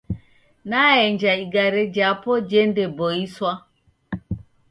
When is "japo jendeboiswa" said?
1.95-3.51